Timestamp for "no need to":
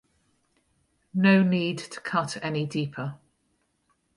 1.13-2.01